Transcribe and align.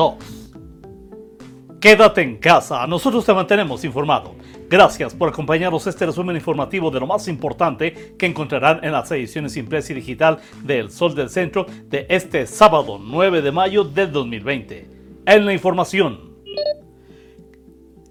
2. 0.00 0.14
Quédate 1.78 2.22
en 2.22 2.38
casa, 2.38 2.86
nosotros 2.86 3.26
te 3.26 3.34
mantenemos 3.34 3.84
informado. 3.84 4.34
Gracias 4.70 5.14
por 5.14 5.28
acompañarnos 5.28 5.86
este 5.86 6.06
resumen 6.06 6.36
informativo 6.36 6.90
de 6.90 7.00
lo 7.00 7.06
más 7.06 7.28
importante 7.28 8.14
que 8.18 8.24
encontrarán 8.24 8.82
en 8.82 8.92
las 8.92 9.10
ediciones 9.10 9.58
impresa 9.58 9.92
y 9.92 9.96
digital 9.96 10.38
del 10.62 10.90
Sol 10.90 11.14
del 11.14 11.28
Centro 11.28 11.66
de 11.90 12.06
este 12.08 12.46
sábado 12.46 12.98
9 12.98 13.42
de 13.42 13.52
mayo 13.52 13.84
del 13.84 14.10
2020. 14.10 14.88
En 15.26 15.44
la 15.44 15.52
información. 15.52 16.29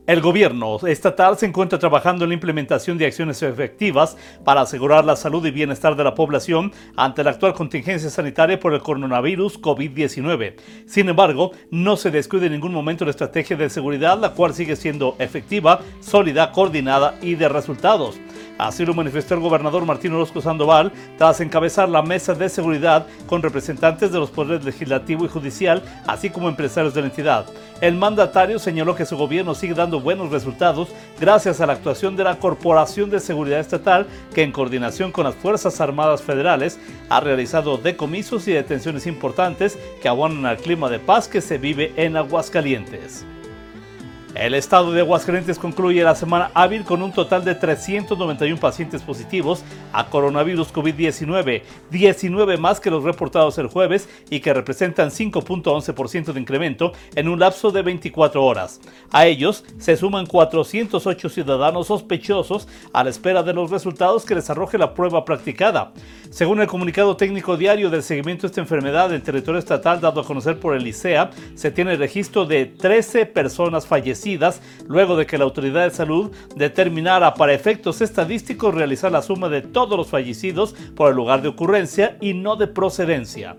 El 0.09 0.21
gobierno 0.21 0.79
estatal 0.87 1.37
se 1.37 1.45
encuentra 1.45 1.77
trabajando 1.77 2.23
en 2.23 2.29
la 2.29 2.33
implementación 2.33 2.97
de 2.97 3.05
acciones 3.05 3.43
efectivas 3.43 4.17
para 4.43 4.61
asegurar 4.61 5.05
la 5.05 5.15
salud 5.15 5.45
y 5.45 5.51
bienestar 5.51 5.95
de 5.95 6.03
la 6.03 6.15
población 6.15 6.73
ante 6.95 7.23
la 7.23 7.29
actual 7.29 7.53
contingencia 7.53 8.09
sanitaria 8.09 8.59
por 8.59 8.73
el 8.73 8.81
coronavirus 8.81 9.61
COVID-19. 9.61 10.55
Sin 10.87 11.09
embargo, 11.09 11.51
no 11.69 11.95
se 11.95 12.09
descuide 12.09 12.47
en 12.47 12.53
ningún 12.53 12.73
momento 12.73 13.05
la 13.05 13.11
estrategia 13.11 13.55
de 13.55 13.69
seguridad, 13.69 14.19
la 14.19 14.31
cual 14.31 14.55
sigue 14.55 14.75
siendo 14.75 15.15
efectiva, 15.19 15.81
sólida, 15.99 16.51
coordinada 16.53 17.13
y 17.21 17.35
de 17.35 17.47
resultados. 17.47 18.19
Así 18.59 18.85
lo 18.85 18.93
manifestó 18.93 19.35
el 19.35 19.39
gobernador 19.39 19.85
Martín 19.85 20.11
Orozco 20.11 20.41
Sandoval 20.41 20.91
tras 21.17 21.39
encabezar 21.39 21.87
la 21.87 22.01
mesa 22.01 22.33
de 22.33 22.49
seguridad 22.49 23.07
con 23.25 23.41
representantes 23.41 24.11
de 24.11 24.19
los 24.19 24.31
poderes 24.31 24.65
legislativo 24.65 25.23
y 25.23 25.29
judicial, 25.29 25.81
así 26.05 26.29
como 26.29 26.49
empresarios 26.49 26.93
de 26.93 26.99
la 26.99 27.07
entidad. 27.07 27.45
El 27.79 27.95
mandatario 27.95 28.59
señaló 28.59 28.95
que 28.95 29.05
su 29.05 29.15
gobierno 29.15 29.55
sigue 29.55 29.75
dando 29.75 30.01
buenos 30.01 30.29
resultados 30.29 30.89
gracias 31.21 31.61
a 31.61 31.67
la 31.67 31.73
actuación 31.73 32.17
de 32.17 32.25
la 32.25 32.37
Corporación 32.37 33.09
de 33.09 33.21
Seguridad 33.21 33.61
Estatal, 33.61 34.07
que 34.35 34.43
en 34.43 34.51
coordinación 34.51 35.13
con 35.13 35.23
las 35.23 35.35
Fuerzas 35.35 35.79
Armadas 35.79 36.21
Federales 36.21 36.77
ha 37.07 37.21
realizado 37.21 37.77
decomisos 37.77 38.45
y 38.49 38.51
detenciones 38.51 39.07
importantes 39.07 39.79
que 40.01 40.09
abonan 40.09 40.45
al 40.45 40.57
clima 40.57 40.89
de 40.89 40.99
paz 40.99 41.29
que 41.29 41.39
se 41.39 41.57
vive 41.57 41.93
en 41.95 42.17
Aguascalientes. 42.17 43.25
El 44.39 44.53
estado 44.53 44.93
de 44.93 45.01
Aguascalientes 45.01 45.59
concluye 45.59 46.01
la 46.01 46.15
semana 46.15 46.49
hábil 46.53 46.85
con 46.85 47.01
un 47.01 47.11
total 47.11 47.43
de 47.43 47.55
391 47.55 48.57
pacientes 48.57 49.01
positivos 49.01 49.65
a 49.91 50.05
coronavirus 50.05 50.73
COVID-19, 50.73 51.61
19 51.91 52.55
más 52.55 52.79
que 52.79 52.89
los 52.89 53.03
reportados 53.03 53.57
el 53.57 53.67
jueves 53.67 54.07
y 54.29 54.39
que 54.39 54.53
representan 54.53 55.09
5.11% 55.09 56.31
de 56.31 56.39
incremento 56.39 56.93
en 57.15 57.27
un 57.27 57.37
lapso 57.37 57.71
de 57.71 57.81
24 57.81 58.41
horas. 58.41 58.79
A 59.11 59.25
ellos 59.25 59.65
se 59.77 59.97
suman 59.97 60.25
408 60.25 61.27
ciudadanos 61.27 61.87
sospechosos 61.87 62.69
a 62.93 63.03
la 63.03 63.09
espera 63.09 63.43
de 63.43 63.51
los 63.51 63.69
resultados 63.69 64.23
que 64.23 64.35
les 64.35 64.49
arroje 64.49 64.77
la 64.77 64.93
prueba 64.93 65.25
practicada. 65.25 65.91
Según 66.29 66.61
el 66.61 66.67
comunicado 66.67 67.17
técnico 67.17 67.57
diario 67.57 67.89
del 67.89 68.03
seguimiento 68.03 68.43
de 68.43 68.51
esta 68.51 68.61
enfermedad 68.61 69.13
en 69.13 69.21
territorio 69.21 69.59
estatal 69.59 69.99
dado 69.99 70.21
a 70.21 70.25
conocer 70.25 70.57
por 70.61 70.75
el 70.75 70.87
ICEA, 70.87 71.31
se 71.55 71.71
tiene 71.71 71.97
registro 71.97 72.45
de 72.45 72.67
13 72.67 73.25
personas 73.25 73.85
fallecidas 73.85 74.28
luego 74.87 75.15
de 75.15 75.25
que 75.25 75.37
la 75.37 75.45
autoridad 75.45 75.85
de 75.85 75.91
salud 75.91 76.31
determinara 76.55 77.33
para 77.33 77.53
efectos 77.53 78.01
estadísticos 78.01 78.75
realizar 78.75 79.11
la 79.11 79.21
suma 79.21 79.49
de 79.49 79.61
todos 79.61 79.97
los 79.97 80.09
fallecidos 80.09 80.73
por 80.95 81.09
el 81.09 81.15
lugar 81.15 81.41
de 81.41 81.47
ocurrencia 81.47 82.17
y 82.21 82.33
no 82.33 82.55
de 82.55 82.67
procedencia. 82.67 83.55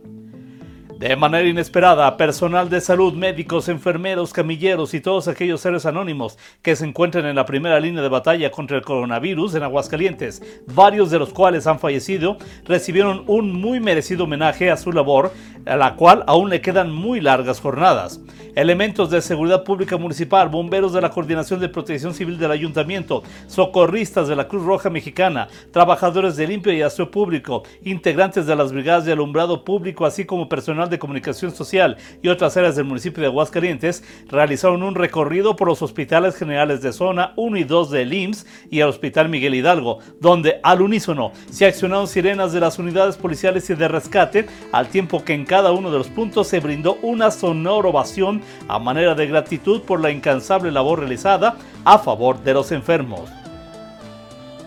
De 1.00 1.16
manera 1.16 1.48
inesperada, 1.48 2.14
personal 2.18 2.68
de 2.68 2.78
salud, 2.78 3.14
médicos, 3.14 3.70
enfermeros, 3.70 4.34
camilleros 4.34 4.92
y 4.92 5.00
todos 5.00 5.28
aquellos 5.28 5.62
seres 5.62 5.86
anónimos 5.86 6.36
que 6.60 6.76
se 6.76 6.84
encuentran 6.84 7.24
en 7.24 7.36
la 7.36 7.46
primera 7.46 7.80
línea 7.80 8.02
de 8.02 8.10
batalla 8.10 8.50
contra 8.50 8.76
el 8.76 8.84
coronavirus 8.84 9.54
en 9.54 9.62
Aguascalientes, 9.62 10.42
varios 10.66 11.10
de 11.10 11.18
los 11.18 11.32
cuales 11.32 11.66
han 11.66 11.78
fallecido, 11.78 12.36
recibieron 12.66 13.24
un 13.28 13.50
muy 13.50 13.80
merecido 13.80 14.24
homenaje 14.24 14.70
a 14.70 14.76
su 14.76 14.92
labor, 14.92 15.32
a 15.66 15.76
la 15.76 15.96
cual 15.96 16.24
aún 16.26 16.50
le 16.50 16.60
quedan 16.60 16.90
muy 16.90 17.20
largas 17.20 17.60
jornadas. 17.60 18.20
Elementos 18.56 19.10
de 19.10 19.22
seguridad 19.22 19.62
pública 19.62 19.96
municipal, 19.96 20.48
bomberos 20.48 20.92
de 20.92 21.00
la 21.00 21.10
Coordinación 21.10 21.60
de 21.60 21.68
Protección 21.68 22.14
Civil 22.14 22.36
del 22.36 22.50
Ayuntamiento, 22.50 23.22
socorristas 23.46 24.26
de 24.26 24.34
la 24.34 24.48
Cruz 24.48 24.64
Roja 24.64 24.90
Mexicana, 24.90 25.46
trabajadores 25.70 26.36
de 26.36 26.48
limpio 26.48 26.72
y 26.72 26.82
aseo 26.82 27.10
público, 27.10 27.62
integrantes 27.84 28.46
de 28.46 28.56
las 28.56 28.72
brigadas 28.72 29.04
de 29.04 29.12
alumbrado 29.12 29.64
público, 29.64 30.04
así 30.04 30.24
como 30.24 30.48
personal 30.48 30.90
de 30.90 30.98
Comunicación 30.98 31.54
Social 31.54 31.96
y 32.22 32.28
otras 32.28 32.56
áreas 32.56 32.74
del 32.74 32.86
municipio 32.86 33.20
de 33.20 33.28
Aguascalientes 33.28 34.02
realizaron 34.28 34.82
un 34.82 34.96
recorrido 34.96 35.54
por 35.54 35.68
los 35.68 35.82
hospitales 35.82 36.34
generales 36.34 36.82
de 36.82 36.92
zona 36.92 37.32
1 37.36 37.56
y 37.56 37.64
2 37.64 37.90
del 37.90 38.12
IMSS 38.12 38.46
y 38.70 38.80
el 38.80 38.88
Hospital 38.88 39.28
Miguel 39.28 39.54
Hidalgo, 39.54 39.98
donde 40.20 40.58
al 40.62 40.82
unísono 40.82 41.32
se 41.50 41.66
accionaron 41.66 42.08
sirenas 42.08 42.52
de 42.52 42.60
las 42.60 42.78
unidades 42.78 43.16
policiales 43.16 43.70
y 43.70 43.74
de 43.74 43.88
rescate, 43.88 44.46
al 44.72 44.88
tiempo 44.88 45.24
que 45.24 45.34
en 45.34 45.44
cada 45.50 45.72
uno 45.72 45.90
de 45.90 45.98
los 45.98 46.06
puntos 46.06 46.46
se 46.46 46.60
brindó 46.60 46.96
una 47.02 47.32
sonora 47.32 47.88
ovación 47.88 48.40
a 48.68 48.78
manera 48.78 49.16
de 49.16 49.26
gratitud 49.26 49.80
por 49.80 50.00
la 50.00 50.12
incansable 50.12 50.70
labor 50.70 51.00
realizada 51.00 51.56
a 51.84 51.98
favor 51.98 52.40
de 52.44 52.54
los 52.54 52.70
enfermos. 52.70 53.28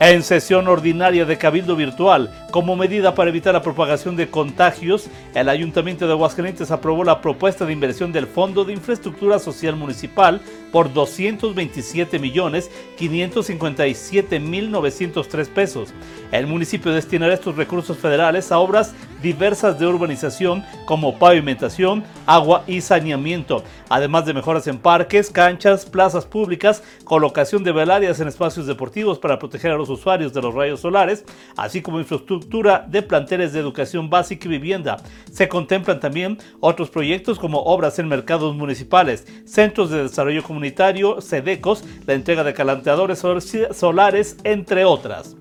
En 0.02 0.24
sesión 0.24 0.68
ordinaria 0.68 1.24
de 1.24 1.38
Cabildo 1.38 1.78
Virtual, 1.78 2.30
como 2.52 2.76
medida 2.76 3.16
para 3.16 3.30
evitar 3.30 3.54
la 3.54 3.62
propagación 3.62 4.18
de 4.18 4.30
contagios, 4.30 5.08
el 5.34 5.48
Ayuntamiento 5.48 6.06
de 6.06 6.12
Aguascalientes 6.12 6.72
aprobó 6.72 7.06
la 7.06 7.22
propuesta 7.22 7.66
de 7.66 7.72
inversión 7.72 8.12
del 8.12 8.28
Fondo 8.28 8.66
de 8.66 8.74
Infraestructura 8.74 9.40
Social 9.40 9.78
Municipal 9.78 10.42
por 10.74 10.92
227 10.92 12.20
millones 12.20 12.70
557 12.98 14.40
mil 14.42 14.70
903 14.70 15.48
pesos. 15.48 15.94
El 16.34 16.48
municipio 16.48 16.92
destinará 16.92 17.36
estos 17.36 17.56
recursos 17.56 17.98
federales 17.98 18.52
a 18.52 18.60
obras 18.60 18.94
diversas 19.24 19.80
de 19.80 19.88
urbanización 19.88 20.64
como 20.86 21.18
pavimentación, 21.18 22.04
agua 22.28 22.64
y 22.68 22.82
saneamiento, 22.82 23.64
además 23.90 24.26
de 24.26 24.34
mejoras 24.34 24.68
en 24.68 24.78
parques, 24.78 25.32
canchas, 25.32 25.86
plazas 25.86 26.26
públicas, 26.26 26.84
colocación 27.06 27.64
de 27.64 27.72
velarias 27.72 28.20
en 28.20 28.28
espacios 28.28 28.68
deportivos 28.68 29.18
para 29.18 29.40
proteger 29.40 29.72
a 29.72 29.78
los 29.78 29.90
usuarios 29.90 30.34
de 30.34 30.42
los 30.42 30.54
rayos 30.54 30.82
solares, 30.82 31.26
así 31.58 31.82
como 31.82 32.00
infraestructura 32.00 32.86
de 32.88 33.02
planteles 33.02 33.54
de 33.54 33.60
educación 33.60 34.10
básica 34.10 34.46
y 34.46 34.50
vivienda. 34.50 34.98
Se 35.32 35.48
contemplan 35.48 36.00
también 36.00 36.38
otros 36.60 36.90
proyectos 36.90 37.40
como 37.40 37.64
obras 37.64 37.98
en 38.00 38.08
mercados 38.08 38.54
municipales, 38.56 39.26
centros 39.46 39.90
de 39.90 40.04
desarrollo 40.04 40.44
comunitario, 40.44 41.22
SEDECOS, 41.22 41.86
la 42.06 42.14
entrega 42.14 42.44
de 42.44 42.54
calenteadores 42.54 43.24
solares, 43.72 44.38
entre 44.44 44.84
otras. 44.84 45.38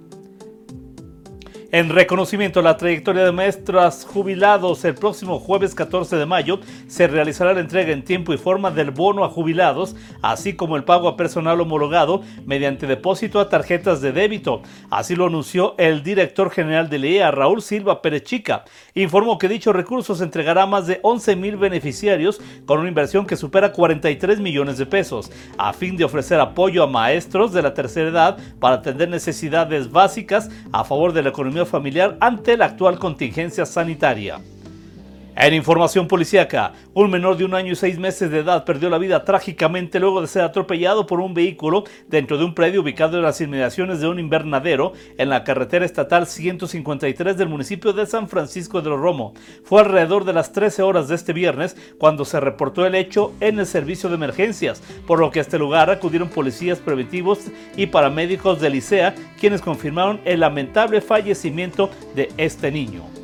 En 1.74 1.88
reconocimiento 1.88 2.60
a 2.60 2.62
la 2.62 2.76
trayectoria 2.76 3.24
de 3.24 3.32
maestras 3.32 4.04
jubilados, 4.04 4.84
el 4.84 4.94
próximo 4.94 5.40
jueves 5.40 5.74
14 5.74 6.16
de 6.16 6.26
mayo 6.26 6.60
se 6.86 7.06
realizará 7.06 7.54
la 7.54 7.60
entrega 7.60 7.94
en 7.94 8.04
tiempo 8.04 8.34
y 8.34 8.36
forma 8.36 8.70
del 8.70 8.90
bono 8.90 9.24
a 9.24 9.30
jubilados, 9.30 9.96
así 10.20 10.52
como 10.52 10.76
el 10.76 10.84
pago 10.84 11.08
a 11.08 11.16
personal 11.16 11.58
homologado 11.62 12.20
mediante 12.44 12.86
depósito 12.86 13.40
a 13.40 13.48
tarjetas 13.48 14.02
de 14.02 14.12
débito. 14.12 14.60
Así 14.90 15.16
lo 15.16 15.24
anunció 15.24 15.74
el 15.78 16.02
director 16.02 16.50
general 16.50 16.90
de 16.90 16.98
LEA, 16.98 17.30
Raúl 17.30 17.62
Silva 17.62 18.02
Perechica. 18.02 18.66
Informó 18.92 19.38
que 19.38 19.48
dicho 19.48 19.72
recurso 19.72 20.14
se 20.14 20.24
entregará 20.24 20.64
a 20.64 20.66
más 20.66 20.86
de 20.86 21.00
11 21.02 21.36
mil 21.36 21.56
beneficiarios 21.56 22.42
con 22.66 22.80
una 22.80 22.90
inversión 22.90 23.24
que 23.24 23.38
supera 23.38 23.72
43 23.72 24.40
millones 24.40 24.76
de 24.76 24.84
pesos, 24.84 25.32
a 25.56 25.72
fin 25.72 25.96
de 25.96 26.04
ofrecer 26.04 26.38
apoyo 26.38 26.82
a 26.82 26.86
maestros 26.86 27.50
de 27.54 27.62
la 27.62 27.72
tercera 27.72 28.10
edad 28.10 28.36
para 28.60 28.76
atender 28.76 29.08
necesidades 29.08 29.90
básicas 29.90 30.50
a 30.70 30.84
favor 30.84 31.14
de 31.14 31.22
la 31.22 31.30
economía 31.30 31.61
familiar 31.66 32.16
ante 32.20 32.56
la 32.56 32.66
actual 32.66 32.98
contingencia 32.98 33.66
sanitaria. 33.66 34.40
En 35.34 35.54
información 35.54 36.08
policíaca, 36.08 36.74
un 36.92 37.10
menor 37.10 37.38
de 37.38 37.46
un 37.46 37.54
año 37.54 37.72
y 37.72 37.76
seis 37.76 37.98
meses 37.98 38.30
de 38.30 38.40
edad 38.40 38.66
perdió 38.66 38.90
la 38.90 38.98
vida 38.98 39.24
trágicamente 39.24 39.98
luego 39.98 40.20
de 40.20 40.26
ser 40.26 40.42
atropellado 40.42 41.06
por 41.06 41.20
un 41.20 41.32
vehículo 41.32 41.84
dentro 42.06 42.36
de 42.36 42.44
un 42.44 42.54
predio 42.54 42.82
ubicado 42.82 43.16
en 43.16 43.22
las 43.22 43.40
inmediaciones 43.40 44.00
de 44.00 44.08
un 44.08 44.18
invernadero 44.18 44.92
en 45.16 45.30
la 45.30 45.42
carretera 45.42 45.86
estatal 45.86 46.26
153 46.26 47.38
del 47.38 47.48
municipio 47.48 47.94
de 47.94 48.04
San 48.04 48.28
Francisco 48.28 48.82
de 48.82 48.90
los 48.90 49.00
Romo. 49.00 49.32
Fue 49.64 49.80
alrededor 49.80 50.26
de 50.26 50.34
las 50.34 50.52
13 50.52 50.82
horas 50.82 51.08
de 51.08 51.14
este 51.14 51.32
viernes 51.32 51.78
cuando 51.98 52.26
se 52.26 52.38
reportó 52.38 52.84
el 52.84 52.94
hecho 52.94 53.32
en 53.40 53.58
el 53.58 53.66
servicio 53.66 54.10
de 54.10 54.16
emergencias, 54.16 54.82
por 55.06 55.18
lo 55.18 55.30
que 55.30 55.38
a 55.38 55.42
este 55.42 55.58
lugar 55.58 55.88
acudieron 55.88 56.28
policías 56.28 56.78
preventivos 56.78 57.38
y 57.74 57.86
paramédicos 57.86 58.60
de 58.60 58.68
Licea, 58.68 59.14
quienes 59.40 59.62
confirmaron 59.62 60.20
el 60.26 60.40
lamentable 60.40 61.00
fallecimiento 61.00 61.88
de 62.14 62.28
este 62.36 62.70
niño. 62.70 63.21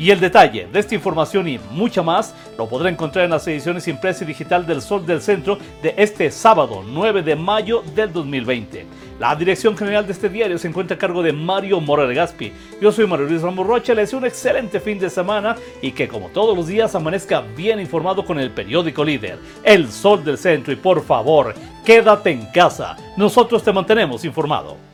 Y 0.00 0.10
el 0.10 0.18
detalle 0.18 0.66
de 0.72 0.80
esta 0.80 0.94
información 0.94 1.46
y 1.46 1.60
mucha 1.72 2.02
más 2.02 2.34
lo 2.56 2.66
podrá 2.66 2.88
encontrar 2.88 3.26
en 3.26 3.32
las 3.32 3.46
ediciones 3.46 3.86
impresa 3.86 4.24
y 4.24 4.28
digital 4.28 4.64
del 4.64 4.80
Sol 4.80 5.04
del 5.04 5.20
Centro 5.20 5.58
de 5.82 5.92
este 5.98 6.30
sábado 6.30 6.82
9 6.82 7.22
de 7.22 7.36
mayo 7.36 7.82
del 7.94 8.10
2020. 8.10 8.86
La 9.18 9.36
dirección 9.36 9.76
general 9.76 10.06
de 10.06 10.12
este 10.12 10.30
diario 10.30 10.56
se 10.56 10.68
encuentra 10.68 10.94
a 10.94 10.98
cargo 10.98 11.22
de 11.22 11.34
Mario 11.34 11.82
Mora 11.82 12.06
Gaspi. 12.06 12.50
Yo 12.80 12.90
soy 12.90 13.06
Mario 13.06 13.26
Luis 13.26 13.42
Ramos 13.42 13.66
Rocha, 13.66 13.92
le 13.92 14.00
deseo 14.00 14.20
un 14.20 14.24
excelente 14.24 14.80
fin 14.80 14.98
de 14.98 15.10
semana 15.10 15.54
y 15.82 15.92
que 15.92 16.08
como 16.08 16.30
todos 16.30 16.56
los 16.56 16.66
días 16.66 16.94
amanezca 16.94 17.42
bien 17.54 17.78
informado 17.78 18.24
con 18.24 18.40
el 18.40 18.50
periódico 18.52 19.04
líder, 19.04 19.38
El 19.62 19.92
Sol 19.92 20.24
del 20.24 20.38
Centro 20.38 20.72
y 20.72 20.76
por 20.76 21.04
favor, 21.04 21.54
quédate 21.84 22.30
en 22.30 22.46
casa. 22.46 22.96
Nosotros 23.18 23.62
te 23.62 23.70
mantenemos 23.70 24.24
informado. 24.24 24.89